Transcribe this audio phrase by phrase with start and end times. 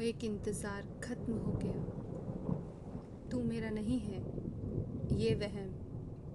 [0.00, 4.20] एक इंतज़ार खत्म हो गया। तू मेरा नहीं है,
[5.18, 5.70] ये वहम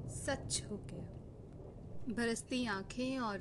[0.10, 3.40] सच हो गया। बरसती आँखें और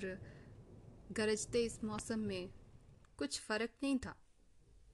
[1.12, 2.48] गरजते इस मौसम में
[3.18, 4.14] कुछ फ़र्क नहीं था।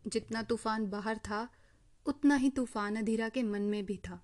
[0.06, 1.48] जितना तूफ़ान बाहर था,
[2.06, 4.20] उतना ही तूफ़ान अधीरा के मन में भी था।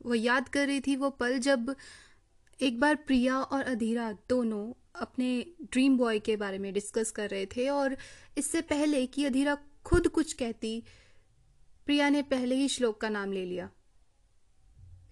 [0.00, 1.74] वो याद कर रही थी वो पल जब
[2.60, 4.64] एक बार प्रिया और अधीरा दोनों
[5.00, 5.28] अपने
[5.62, 7.96] ड्रीम बॉय के बारे में डिस्कस कर रहे थे और
[8.38, 10.82] इससे पहले कि अधीरा खुद कुछ कहती,
[11.86, 13.70] प्रिया ने पहले ही श्लोक का नाम ले लिया।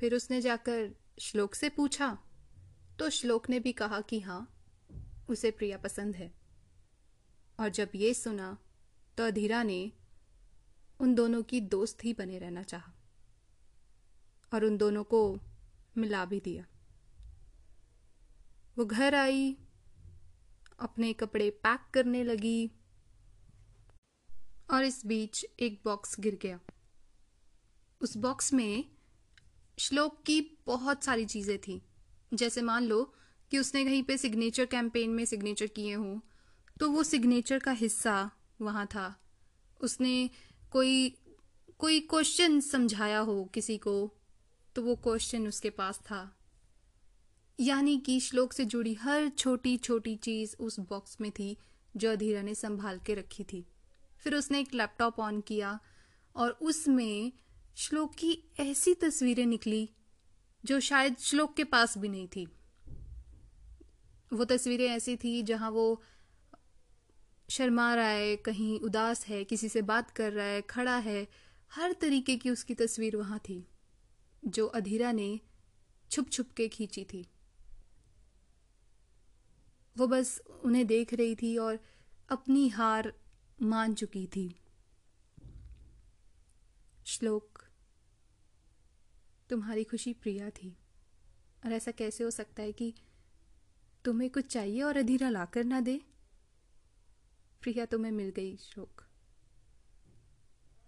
[0.01, 2.19] फिर उसने जाकर श्लोक से पूछा
[2.99, 4.41] तो श्लोक ने भी कहा कि हाँ
[5.29, 6.33] उसे प्रिया पसंद है।
[7.61, 8.57] और जब ये सुना
[9.19, 9.93] तो अधीरा ने
[11.01, 12.93] उन दोनों की दोस्त ही बने रहना चाहा
[14.53, 15.39] और उन दोनों को
[15.99, 16.67] मिला भी दिया।
[18.77, 19.57] वो घर आई,
[20.81, 22.71] अपने कपड़े पैक करने लगी
[24.69, 26.61] और इस बीच एक बॉक्स गिर गया।
[28.01, 28.85] उस बॉक्स में
[29.79, 31.81] श्लोक की बहुत सारी चीज़ें थी।
[32.35, 33.03] जैसे मान लो
[33.51, 36.19] कि उसने कहीं पे सिग्नेचर कैंपेन में सिग्नेचर किए हों
[36.81, 39.15] तो वो सिग्नेचर का हिस्सा वहाँ था।
[39.81, 40.31] उसने
[40.73, 41.09] कोई
[41.79, 43.95] कोई क्वेश्चन समझाया हो किसी को
[44.77, 46.37] तो वो क्वेश्चन उसके पास था।
[47.59, 51.57] यानी कि श्लोक से जुड़ी हर छोटी छोटी चीज़ उस बॉक्स में थी,
[51.97, 53.65] जो अधीरा ने संभाल के रखी थी।
[54.25, 55.79] फिर उसने एक लैपटॉप ऑन किया
[56.37, 57.33] और उसमें
[57.77, 59.89] श्लोक की ऐसी तस्वीरें निकली
[60.65, 62.47] जो शायद श्लोक के पास भी नहीं थी।
[64.33, 66.03] वो तस्वीरें ऐसी थी जहाँ वो
[67.51, 71.29] शर्मा रहा है, कहीं उदास है, किसी से बात कर रहा है, खड़ा है,
[71.75, 73.67] हर तरीके की उसकी तस्वीर वहाँ थी,
[74.45, 75.41] जो अधीरा ने
[76.11, 77.27] छुप छुप के खींची थी।
[79.99, 81.79] वो बस उन्हें देख रही थी और
[82.31, 83.13] अपनी हार
[83.65, 84.61] मान चुकी थी।
[87.07, 87.61] श्लोक,
[89.51, 90.77] तुम्हारी खुशी प्रिया थी,
[91.65, 92.95] और ऐसा कैसे हो सकता है कि
[94.05, 96.01] तुम्हें कुछ चाहिए और अधीरा लाकर ना दे?
[97.63, 99.05] प्रिया तुम्हें मिल गई, श्लोक।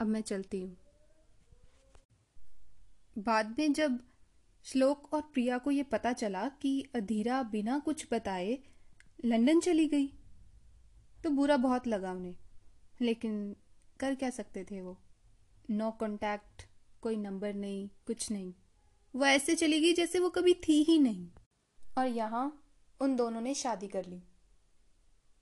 [0.00, 0.77] अब मैं चलती हूँ।
[3.19, 4.00] बाद में जब
[4.65, 8.59] श्लोक और प्रिया को यह पता चला कि अधीरा बिना कुछ बताए
[9.25, 10.06] लंदन चली गई
[11.25, 12.37] तो बुरा बहुत लगा उन्हें।
[13.01, 13.57] लेकिन
[14.01, 14.99] कर क्या सकते थे वो?
[15.71, 16.69] नो कॉन्टैक्ट
[17.03, 18.55] कोई नंबर नहीं, कुछ नहीं।
[19.17, 21.29] वो ऐसे चली गई जैसे वो कभी थी ही नहीं।
[21.99, 22.62] और यहाँ
[23.01, 24.23] उन दोनों ने शादी कर ली।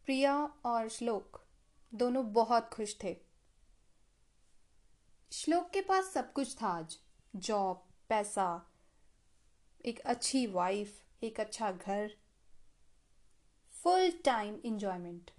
[0.04, 1.44] प्रिया और श्लोक
[1.94, 3.16] दोनों बहुत खुश थे।
[5.32, 6.98] श्लोक के पास सब कुछ था आज।
[7.36, 8.70] जॉब पैसा,
[9.84, 12.16] एक अच्छी वाइफ एक अच्छा घर
[13.70, 15.30] फुल टाइम इंजॉयमेंट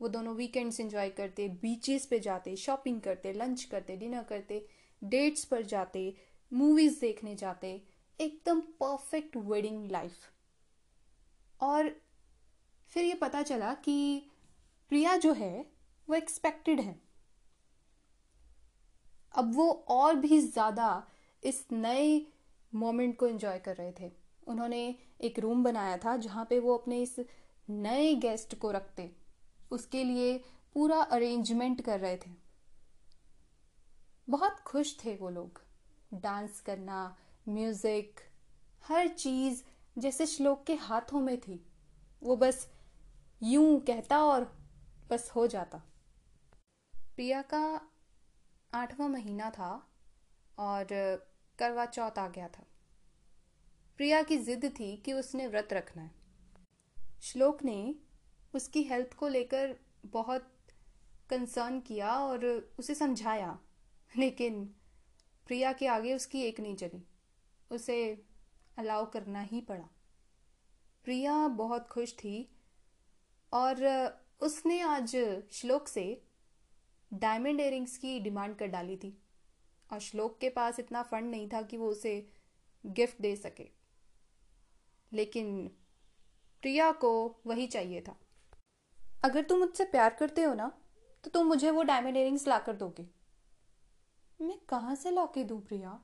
[0.00, 4.64] वो दोनों वीकेंड्स एंजॉय करते बीचेस पे जाते शॉपिंग करते लंच करते डिनर करते
[5.02, 6.12] डेट्स पर जाते
[6.52, 7.80] मूवीज़ देखने जाते,
[8.20, 10.12] एकदम परफेक्ट वेडिंग लाइफ
[11.60, 11.90] और
[12.92, 14.22] फिर ये पता चला कि
[14.90, 15.66] प्रिया जो है,
[16.08, 16.94] वो एक्सपेक्टेड है।
[19.34, 21.06] अब वो और भी ज़्यादा
[21.42, 22.20] इस नए
[22.72, 24.10] मोमेंट को एंजॉय कर रहे थे।
[24.46, 27.16] उन्होंने एक रूम बनाया था जहाँ पे वो अपने इस
[27.68, 29.10] नए गेस्ट को रखते।
[29.70, 30.38] उसके लिए
[30.74, 32.30] पूरा अरेंजमेंट कर रहे थे।
[34.30, 35.62] बहुत खुश थे वो लोग।
[36.14, 37.16] डांस करना
[37.48, 38.20] म्यूज़िक
[38.84, 39.64] हर चीज़
[39.98, 41.66] जैसे श्लोक के हाथों में थी।
[42.22, 42.72] वो बस
[43.42, 44.58] यूँ कहता और
[45.10, 45.78] बस हो जाता।
[47.16, 47.80] प्रिया का
[48.74, 49.90] आठवां महीना था
[50.58, 50.86] और
[51.58, 52.66] करवा चौथ आ गया था।
[53.96, 56.10] प्रिया की जिद थी कि उसने व्रत रखना है।
[57.22, 57.94] श्लोक ने
[58.56, 60.56] उसकी हेल्थ को लेकर बहुत
[61.30, 62.46] कंसर्न किया और
[62.78, 63.58] उसे समझाया।
[64.16, 64.64] लेकिन
[65.46, 67.04] प्रिया के आगे उसकी एक नहीं चली।
[67.70, 68.24] उसे
[68.78, 69.88] अलाउ करना ही पड़ा।
[71.04, 72.50] प्रिया बहुत खुश थी
[73.52, 73.86] और
[74.40, 75.16] उसने आज
[75.52, 76.22] श्लोक से
[77.12, 79.22] डायमंड एयरिंग्स की डिमांड कर डाली थी।
[79.92, 82.30] और श्लोक के पास इतना फंड नहीं था कि वो उसे
[82.86, 83.68] गिफ्ट दे सके।
[85.12, 85.68] लेकिन
[86.62, 88.16] प्रिया को वही चाहिए था।
[89.26, 90.70] अगर तुम मुझसे प्यार करते हो ना
[91.24, 93.06] तो तुम मुझे वो डायमंड इयरिंग्स ला कर दोगे।
[94.40, 95.98] मैं कहा से ला के दू प्रिया?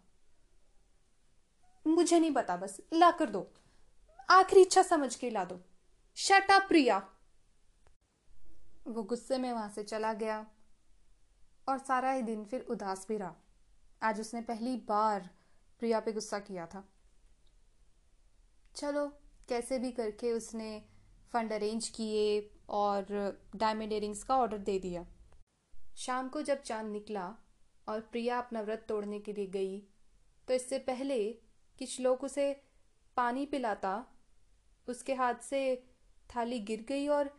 [1.87, 3.47] मुझे नहीं पता, बस ला कर दो।
[4.31, 5.61] आखिरी इच्छा समझ के ला दो।
[6.17, 6.99] Shut up Priya.
[8.87, 10.47] वो गुस्से में वहाँ से चला गया
[11.69, 13.35] और सारा ही दिन फिर उदास भी रहा।
[14.03, 15.31] आज उसने पहली बार
[15.81, 16.85] प्रिया पे गुस्सा किया था।
[18.77, 19.07] चलो,
[19.49, 20.83] कैसे भी करके उसने
[21.33, 22.41] फंड अरेंज किए
[22.73, 23.07] और
[23.57, 25.07] डायमंड इयरिंग्स का ऑर्डर दे दिया।
[25.97, 27.35] शाम को जब चाँद निकला
[27.89, 29.79] और प्रिया अपना व्रत तोड़ने के लिए गई
[30.49, 31.19] तो इससे पहले
[31.79, 32.53] कि श्लोक उसे
[33.17, 34.07] पानी पिलाता,
[34.89, 35.85] उसके हाथ से
[36.37, 37.31] थाली गिर गई और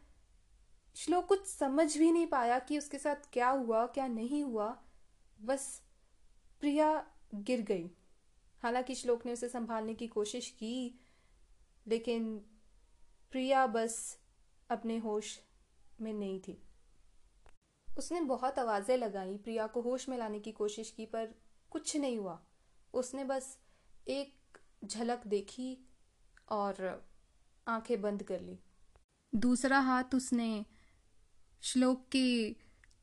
[0.96, 4.78] श्लोक कुछ समझ भी नहीं पाया कि उसके साथ क्या हुआ, क्या नहीं हुआ।
[5.42, 5.82] बस
[6.60, 7.90] प्रिया गिर गई।
[8.64, 11.00] हालाँकि श्लोक ने उसे संभालने की कोशिश की,
[11.88, 12.38] लेकिन
[13.32, 14.20] प्रिया बस
[14.74, 15.40] अपने होश
[16.02, 16.64] में नहीं थी।
[17.98, 21.36] उसने बहुत आवाज़ें लगाई। प्रिया को होश में लाने की कोशिश की, पर
[21.70, 22.46] कुछ नहीं हुआ।
[22.94, 23.60] उसने बस
[24.08, 25.78] एक झलक देखी
[26.50, 27.06] और
[27.68, 28.60] आँखें बंद कर ली।
[29.36, 30.66] दूसरा हाथ उसने
[31.62, 32.56] श्लोक के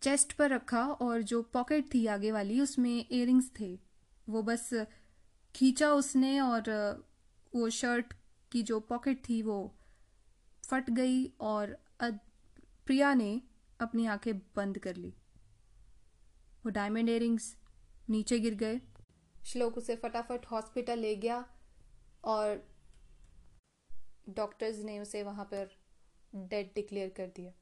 [0.02, 3.78] चेस्ट पर रखा और जो पॉकेट थी आगे वाली, उसमें इयरिंग्स थे।
[4.28, 4.70] वो बस
[5.56, 6.62] खींचा उसने और
[7.54, 8.14] वो शर्ट
[8.52, 9.79] की जो पॉकेट थी वो
[10.70, 11.76] फट गई और
[12.86, 13.42] प्रिया ने
[13.80, 15.12] अपनी आँखें बंद कर ली।
[16.64, 17.56] वो डायमंड एयरिंग्स
[18.10, 18.80] नीचे गिर गए।
[19.44, 21.44] श्लोक उसे फटाफट हॉस्पिटल ले गया
[22.24, 22.68] और
[24.28, 25.70] डॉक्टर्स ने उसे वहाँ पर
[26.34, 27.52] डेड डिक्लेयर कर दिया।